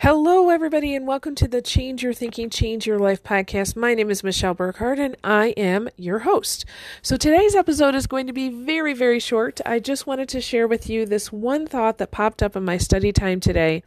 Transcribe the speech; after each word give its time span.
Hello, 0.00 0.50
everybody, 0.50 0.94
and 0.94 1.06
welcome 1.06 1.34
to 1.36 1.48
the 1.48 1.62
Change 1.62 2.02
Your 2.02 2.12
Thinking, 2.12 2.50
Change 2.50 2.86
Your 2.86 2.98
Life 2.98 3.22
podcast. 3.22 3.76
My 3.76 3.94
name 3.94 4.10
is 4.10 4.22
Michelle 4.22 4.52
Burkhardt, 4.52 4.98
and 4.98 5.16
I 5.24 5.54
am 5.56 5.88
your 5.96 6.18
host. 6.18 6.66
So, 7.00 7.16
today's 7.16 7.54
episode 7.54 7.94
is 7.94 8.06
going 8.06 8.26
to 8.26 8.34
be 8.34 8.50
very, 8.50 8.92
very 8.92 9.18
short. 9.18 9.58
I 9.64 9.78
just 9.78 10.06
wanted 10.06 10.28
to 10.28 10.42
share 10.42 10.68
with 10.68 10.90
you 10.90 11.06
this 11.06 11.32
one 11.32 11.66
thought 11.66 11.96
that 11.96 12.10
popped 12.10 12.42
up 12.42 12.54
in 12.56 12.62
my 12.62 12.76
study 12.76 13.10
time 13.10 13.40
today. 13.40 13.82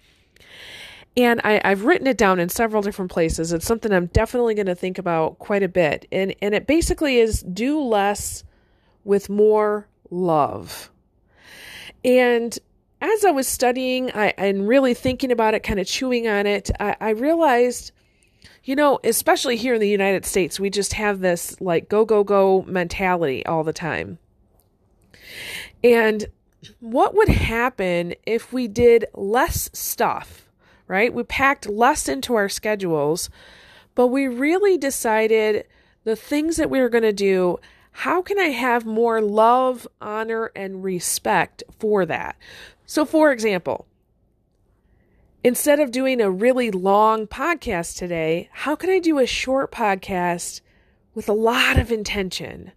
And 1.15 1.41
I, 1.43 1.61
have 1.63 1.85
written 1.85 2.07
it 2.07 2.17
down 2.17 2.39
in 2.39 2.49
several 2.49 2.81
different 2.81 3.11
places. 3.11 3.53
It's 3.53 3.67
something 3.67 3.93
I'm 3.93 4.07
definitely 4.07 4.55
going 4.55 4.65
to 4.65 4.73
think 4.73 4.97
about 4.97 5.37
quite 5.37 5.61
a 5.61 5.67
bit. 5.67 6.07
And, 6.11 6.33
and 6.41 6.55
it 6.55 6.65
basically 6.65 7.19
is 7.19 7.43
do 7.43 7.79
less 7.79 8.43
with 9.03 9.29
more 9.29 9.87
love. 10.09 10.89
And 12.03 12.57
as 13.01 13.25
I 13.25 13.31
was 13.31 13.47
studying 13.47 14.11
I, 14.11 14.33
and 14.37 14.67
really 14.67 14.93
thinking 14.93 15.31
about 15.31 15.53
it, 15.53 15.63
kind 15.63 15.79
of 15.79 15.87
chewing 15.87 16.27
on 16.27 16.45
it, 16.45 16.69
I, 16.79 16.95
I 16.99 17.09
realized, 17.11 17.91
you 18.63 18.75
know, 18.75 18.99
especially 19.03 19.55
here 19.55 19.75
in 19.75 19.81
the 19.81 19.89
United 19.89 20.25
States, 20.25 20.59
we 20.59 20.69
just 20.69 20.93
have 20.93 21.19
this 21.19 21.59
like 21.61 21.89
go, 21.89 22.05
go, 22.05 22.23
go 22.23 22.63
mentality 22.67 23.45
all 23.45 23.63
the 23.63 23.73
time. 23.73 24.19
And 25.83 26.25
what 26.79 27.15
would 27.15 27.29
happen 27.29 28.15
if 28.25 28.51
we 28.51 28.67
did 28.67 29.05
less 29.13 29.69
stuff, 29.73 30.49
right? 30.87 31.13
We 31.13 31.23
packed 31.23 31.69
less 31.69 32.09
into 32.09 32.35
our 32.35 32.49
schedules, 32.49 33.29
but 33.95 34.07
we 34.07 34.27
really 34.27 34.77
decided 34.77 35.65
the 36.03 36.15
things 36.15 36.57
that 36.57 36.69
we 36.69 36.81
were 36.81 36.89
going 36.89 37.03
to 37.03 37.13
do 37.13 37.59
how 37.91 38.21
can 38.21 38.39
I 38.39 38.49
have 38.49 38.85
more 38.85 39.21
love, 39.21 39.87
honor, 39.99 40.51
and 40.55 40.83
respect 40.83 41.63
for 41.79 42.05
that? 42.05 42.35
So, 42.85 43.05
for 43.05 43.31
example, 43.31 43.87
instead 45.43 45.79
of 45.79 45.91
doing 45.91 46.21
a 46.21 46.31
really 46.31 46.71
long 46.71 47.27
podcast 47.27 47.97
today, 47.97 48.49
how 48.51 48.75
can 48.75 48.89
I 48.89 48.99
do 48.99 49.19
a 49.19 49.25
short 49.25 49.71
podcast 49.71 50.61
with 51.13 51.29
a 51.29 51.33
lot 51.33 51.77
of 51.77 51.91
intention? 51.91 52.71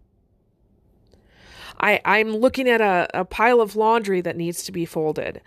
I, 1.80 2.00
I'm 2.04 2.30
looking 2.30 2.68
at 2.68 2.80
a, 2.80 3.08
a 3.14 3.24
pile 3.24 3.60
of 3.60 3.76
laundry 3.76 4.20
that 4.20 4.36
needs 4.36 4.62
to 4.64 4.72
be 4.72 4.84
folded. 4.84 5.40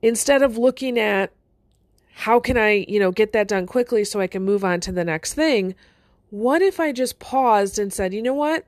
Instead 0.00 0.42
of 0.42 0.56
looking 0.56 0.98
at 0.98 1.32
how 2.14 2.40
can 2.40 2.56
I, 2.56 2.86
you 2.88 2.98
know, 2.98 3.10
get 3.10 3.32
that 3.32 3.48
done 3.48 3.66
quickly 3.66 4.04
so 4.04 4.20
I 4.20 4.26
can 4.26 4.42
move 4.42 4.64
on 4.64 4.80
to 4.80 4.92
the 4.92 5.04
next 5.04 5.34
thing, 5.34 5.74
what 6.30 6.62
if 6.62 6.80
I 6.80 6.92
just 6.92 7.18
paused 7.18 7.78
and 7.78 7.92
said, 7.92 8.14
you 8.14 8.22
know 8.22 8.34
what? 8.34 8.64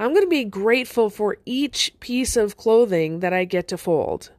I'm 0.00 0.14
going 0.14 0.24
to 0.24 0.30
be 0.30 0.44
grateful 0.44 1.10
for 1.10 1.36
each 1.44 1.92
piece 2.00 2.34
of 2.34 2.56
clothing 2.56 3.20
that 3.20 3.34
I 3.34 3.44
get 3.44 3.68
to 3.68 3.76
fold. 3.76 4.30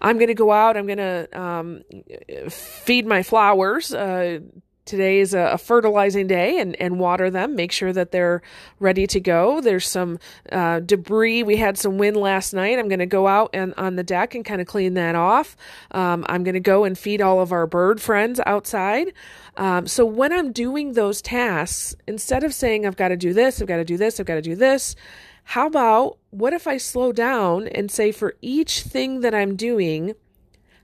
I'm 0.00 0.18
going 0.18 0.28
to 0.28 0.34
go 0.34 0.52
out. 0.52 0.76
I'm 0.76 0.86
going 0.86 0.98
to 0.98 1.28
um, 1.38 1.82
feed 2.48 3.06
my 3.06 3.24
flowers. 3.24 3.92
Uh, 3.92 4.38
today 4.84 5.20
is 5.20 5.34
a, 5.34 5.58
fertilizing 5.58 6.26
day 6.26 6.58
and, 6.58 6.74
and 6.80 6.98
water 6.98 7.30
them, 7.30 7.54
make 7.54 7.72
sure 7.72 7.92
that 7.92 8.10
they're 8.12 8.42
ready 8.78 9.06
to 9.06 9.20
go. 9.20 9.60
There's 9.60 9.86
some 9.86 10.18
uh, 10.50 10.80
debris. 10.80 11.42
We 11.42 11.56
had 11.56 11.78
some 11.78 11.98
wind 11.98 12.16
last 12.16 12.52
night. 12.52 12.78
I'm 12.78 12.88
going 12.88 12.98
to 12.98 13.06
go 13.06 13.26
out 13.26 13.50
and 13.52 13.74
on 13.76 13.96
the 13.96 14.02
deck 14.02 14.34
and 14.34 14.44
kind 14.44 14.60
of 14.60 14.66
clean 14.66 14.94
that 14.94 15.14
off. 15.14 15.56
Um, 15.90 16.24
I'm 16.28 16.42
going 16.42 16.54
to 16.54 16.60
go 16.60 16.84
and 16.84 16.98
feed 16.98 17.20
all 17.20 17.40
of 17.40 17.52
our 17.52 17.66
bird 17.66 18.00
friends 18.00 18.40
outside. 18.46 19.12
Um, 19.56 19.86
so 19.86 20.04
when 20.04 20.32
I'm 20.32 20.52
doing 20.52 20.94
those 20.94 21.20
tasks, 21.20 21.94
instead 22.06 22.44
of 22.44 22.54
saying, 22.54 22.86
I've 22.86 22.96
got 22.96 23.08
to 23.08 23.16
do 23.16 23.32
this, 23.32 23.60
I've 23.60 23.68
got 23.68 23.76
to 23.76 23.84
do 23.84 23.96
this, 23.96 24.18
I've 24.18 24.26
got 24.26 24.36
to 24.36 24.42
do 24.42 24.56
this, 24.56 24.96
how 25.44 25.66
about 25.66 26.18
what 26.30 26.52
if 26.52 26.66
I 26.66 26.76
slow 26.76 27.12
down 27.12 27.66
and 27.68 27.90
say, 27.90 28.12
for 28.12 28.36
each 28.40 28.82
thing 28.82 29.20
that 29.20 29.34
I'm 29.34 29.56
doing, 29.56 30.14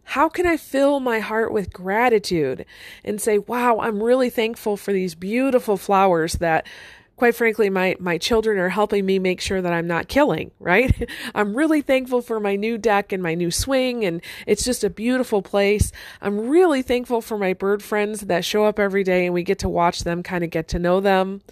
how 0.06 0.28
can 0.28 0.46
I 0.46 0.56
fill 0.56 1.00
my 1.00 1.18
heart 1.18 1.52
with 1.52 1.72
gratitude 1.72 2.64
and 3.04 3.20
say, 3.20 3.38
wow, 3.38 3.80
I'm 3.80 4.00
really 4.00 4.30
thankful 4.30 4.76
for 4.76 4.92
these 4.92 5.16
beautiful 5.16 5.76
flowers 5.76 6.34
that 6.34 6.64
quite 7.16 7.34
frankly 7.34 7.70
my 7.70 7.96
my 7.98 8.18
children 8.18 8.58
are 8.58 8.68
helping 8.68 9.04
me 9.04 9.18
make 9.18 9.40
sure 9.40 9.60
that 9.60 9.72
I'm 9.72 9.88
not 9.88 10.06
killing, 10.06 10.52
right? 10.60 11.10
I'm 11.34 11.56
really 11.56 11.82
thankful 11.82 12.22
for 12.22 12.38
my 12.38 12.54
new 12.54 12.78
deck 12.78 13.12
and 13.12 13.20
my 13.20 13.34
new 13.34 13.50
swing 13.50 14.04
and 14.04 14.22
it's 14.46 14.64
just 14.64 14.84
a 14.84 14.90
beautiful 14.90 15.42
place. 15.42 15.90
I'm 16.22 16.48
really 16.48 16.82
thankful 16.82 17.20
for 17.20 17.36
my 17.36 17.52
bird 17.52 17.82
friends 17.82 18.20
that 18.22 18.44
show 18.44 18.64
up 18.64 18.78
every 18.78 19.02
day 19.02 19.26
and 19.26 19.34
we 19.34 19.42
get 19.42 19.58
to 19.60 19.68
watch 19.68 20.04
them, 20.04 20.22
kind 20.22 20.44
of 20.44 20.50
get 20.50 20.68
to 20.68 20.78
know 20.78 21.00
them. 21.00 21.42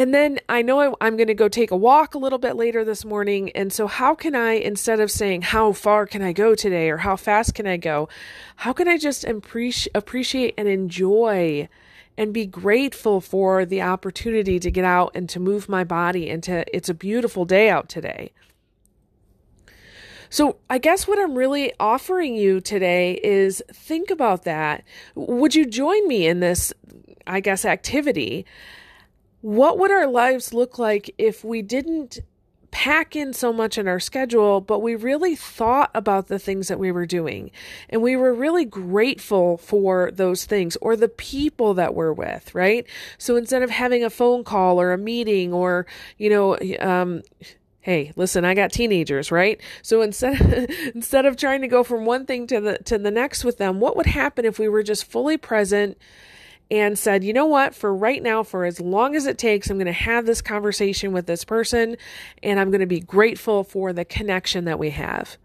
And 0.00 0.14
then 0.14 0.38
I 0.48 0.62
know 0.62 0.96
I, 0.98 1.06
am 1.06 1.18
going 1.18 1.26
to 1.26 1.34
go 1.34 1.46
take 1.46 1.70
a 1.70 1.76
walk 1.76 2.14
a 2.14 2.18
little 2.18 2.38
bit 2.38 2.56
later 2.56 2.86
this 2.86 3.04
morning. 3.04 3.50
And 3.50 3.70
so, 3.70 3.86
how 3.86 4.14
can 4.14 4.34
I, 4.34 4.52
instead 4.52 4.98
of 4.98 5.10
saying, 5.10 5.42
How 5.42 5.72
far 5.72 6.06
can 6.06 6.22
I 6.22 6.32
go 6.32 6.54
today 6.54 6.88
or 6.88 6.96
how 6.96 7.16
fast 7.16 7.54
can 7.54 7.66
I 7.66 7.76
go, 7.76 8.08
how 8.56 8.72
can 8.72 8.88
I 8.88 8.96
just 8.96 9.24
appreciate, 9.24 9.94
appreciate 9.94 10.54
and 10.56 10.66
enjoy 10.66 11.68
and 12.16 12.32
be 12.32 12.46
grateful 12.46 13.20
for 13.20 13.66
the 13.66 13.82
opportunity 13.82 14.58
to 14.58 14.70
get 14.70 14.86
out 14.86 15.12
and 15.14 15.28
to 15.28 15.38
move 15.38 15.68
my 15.68 15.84
body 15.84 16.30
and 16.30 16.42
to, 16.44 16.64
it's 16.74 16.88
a 16.88 16.94
beautiful 16.94 17.44
day 17.44 17.68
out 17.68 17.90
today. 17.90 18.32
So, 20.30 20.56
I 20.70 20.78
guess 20.78 21.06
what 21.06 21.18
I'm 21.18 21.34
really 21.34 21.74
offering 21.78 22.36
you 22.36 22.62
today 22.62 23.20
is 23.22 23.62
think 23.70 24.10
about 24.10 24.44
that. 24.44 24.82
Would 25.14 25.54
you 25.54 25.66
join 25.66 26.08
me 26.08 26.26
in 26.26 26.40
this, 26.40 26.72
I 27.26 27.40
guess, 27.40 27.66
activity? 27.66 28.46
What 29.40 29.78
would 29.78 29.90
our 29.90 30.06
lives 30.06 30.52
look 30.52 30.78
like 30.78 31.14
if 31.18 31.44
we 31.44 31.62
didn't 31.62 32.20
pack 32.70 33.16
in 33.16 33.32
so 33.32 33.52
much 33.52 33.78
in 33.78 33.88
our 33.88 34.00
schedule, 34.00 34.60
but 34.60 34.80
we 34.80 34.94
really 34.94 35.34
thought 35.34 35.90
about 35.94 36.28
the 36.28 36.38
things 36.38 36.68
that 36.68 36.78
we 36.78 36.92
were 36.92 37.06
doing 37.06 37.50
and 37.88 38.00
we 38.02 38.16
were 38.16 38.32
really 38.32 38.64
grateful 38.64 39.56
for 39.58 40.10
those 40.12 40.44
things 40.44 40.76
or 40.80 40.96
the 40.96 41.08
people 41.08 41.74
that 41.74 41.94
we're 41.94 42.12
with, 42.12 42.54
right? 42.54 42.86
So 43.18 43.36
instead 43.36 43.62
of 43.62 43.70
having 43.70 44.04
a 44.04 44.10
phone 44.10 44.44
call 44.44 44.80
or 44.80 44.92
a 44.92 44.98
meeting 44.98 45.52
or, 45.52 45.86
you 46.16 46.30
know, 46.30 46.58
um, 46.80 47.22
hey 47.82 48.12
listen 48.14 48.44
i 48.44 48.52
got 48.52 48.70
teenagers 48.70 49.32
right 49.32 49.58
so 49.80 50.02
instead 50.02 50.38
instead 50.94 51.24
of 51.24 51.34
trying 51.34 51.62
to 51.62 51.66
go 51.66 51.82
from 51.82 52.04
one 52.04 52.26
thing 52.26 52.46
to 52.46 52.60
the 52.60 52.76
to 52.84 52.98
the 52.98 53.10
next 53.10 53.42
with 53.42 53.56
them 53.56 53.80
what 53.80 53.96
would 53.96 54.04
happen 54.04 54.44
if 54.44 54.58
we 54.58 54.68
were 54.68 54.82
just 54.82 55.04
fully 55.06 55.38
present 55.38 55.96
and 56.70 56.98
said, 56.98 57.24
you 57.24 57.32
know 57.32 57.46
what, 57.46 57.74
for 57.74 57.94
right 57.94 58.22
now, 58.22 58.42
for 58.42 58.64
as 58.64 58.80
long 58.80 59.16
as 59.16 59.26
it 59.26 59.38
takes, 59.38 59.68
I'm 59.68 59.76
going 59.76 59.86
to 59.86 59.92
have 59.92 60.24
this 60.24 60.40
conversation 60.40 61.12
with 61.12 61.26
this 61.26 61.44
person 61.44 61.96
and 62.42 62.60
I'm 62.60 62.70
going 62.70 62.80
to 62.80 62.86
be 62.86 63.00
grateful 63.00 63.64
for 63.64 63.92
the 63.92 64.04
connection 64.04 64.64
that 64.66 64.78
we 64.78 64.90
have. 64.90 65.36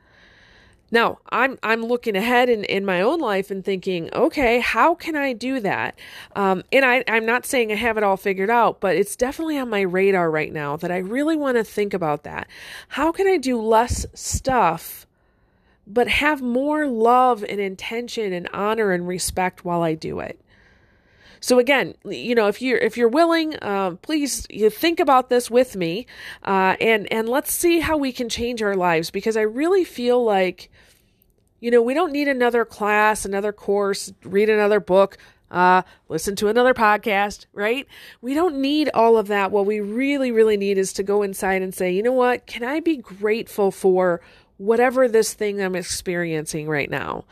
Now, 0.91 1.17
I'm 1.29 1.57
I'm 1.63 1.83
looking 1.83 2.15
ahead 2.15 2.47
in, 2.47 2.63
in 2.63 2.85
my 2.85 3.01
own 3.01 3.19
life 3.19 3.49
and 3.49 3.65
thinking, 3.65 4.09
okay, 4.13 4.59
how 4.59 4.93
can 4.93 5.15
I 5.15 5.33
do 5.33 5.59
that? 5.61 5.97
Um, 6.35 6.63
and 6.71 6.85
I, 6.85 7.03
I'm 7.07 7.25
not 7.25 7.45
saying 7.45 7.71
I 7.71 7.75
have 7.75 7.97
it 7.97 8.03
all 8.03 8.17
figured 8.17 8.51
out, 8.51 8.79
but 8.79 8.95
it's 8.95 9.15
definitely 9.15 9.57
on 9.57 9.69
my 9.69 9.81
radar 9.81 10.29
right 10.29 10.53
now 10.53 10.77
that 10.77 10.91
I 10.91 10.99
really 10.99 11.35
want 11.35 11.57
to 11.57 11.63
think 11.63 11.95
about 11.95 12.23
that. 12.23 12.47
How 12.89 13.11
can 13.11 13.27
I 13.27 13.37
do 13.37 13.59
less 13.59 14.05
stuff, 14.13 15.07
but 15.87 16.07
have 16.07 16.43
more 16.43 16.85
love 16.85 17.43
and 17.43 17.59
intention 17.59 18.31
and 18.31 18.47
honor 18.53 18.91
and 18.91 19.07
respect 19.07 19.65
while 19.65 19.81
I 19.81 19.95
do 19.95 20.19
it? 20.19 20.39
So 21.45 21.59
again, 21.59 21.93
you 22.05 22.33
know, 22.33 22.47
if 22.47 22.59
you're 22.59 22.79
if 22.79 22.97
you're 22.97 23.07
willing, 23.07 23.55
uh, 23.61 23.97
please 24.01 24.47
you 24.49 24.71
think 24.71 24.99
about 24.99 25.29
this 25.29 25.51
with 25.51 25.75
me, 25.75 26.07
uh, 26.41 26.75
and 26.81 27.05
and 27.13 27.29
let's 27.29 27.51
see 27.51 27.81
how 27.81 27.97
we 27.97 28.11
can 28.11 28.29
change 28.29 28.63
our 28.63 28.75
lives 28.75 29.11
because 29.11 29.37
I 29.37 29.41
really 29.41 29.83
feel 29.83 30.23
like, 30.23 30.71
you 31.59 31.69
know, 31.69 31.83
we 31.83 31.93
don't 31.93 32.11
need 32.11 32.27
another 32.27 32.65
class, 32.65 33.25
another 33.25 33.53
course, 33.53 34.11
read 34.23 34.49
another 34.49 34.79
book. 34.79 35.19
Uh, 35.51 35.83
listen 36.09 36.35
to 36.37 36.47
another 36.47 36.73
podcast, 36.73 37.45
right? 37.53 37.87
We 38.21 38.33
don't 38.33 38.55
need 38.55 38.89
all 38.95 39.15
of 39.15 39.27
that. 39.27 39.51
What 39.51 39.67
we 39.67 39.81
really, 39.81 40.31
really 40.31 40.57
need 40.57 40.79
is 40.79 40.93
to 40.93 41.03
go 41.03 41.21
inside 41.21 41.61
and 41.61 41.75
say, 41.75 41.91
you 41.91 42.01
know 42.01 42.11
what? 42.11 42.47
Can 42.47 42.63
I 42.63 42.79
be 42.79 42.97
grateful 42.97 43.69
for 43.69 44.19
whatever 44.57 45.07
this 45.07 45.35
thing 45.35 45.61
I'm 45.61 45.75
experiencing 45.75 46.67
right 46.67 46.89
now? 46.89 47.25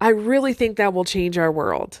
I 0.00 0.08
really 0.08 0.54
think 0.54 0.78
that 0.78 0.94
will 0.94 1.04
change 1.04 1.36
our 1.36 1.52
world. 1.52 2.00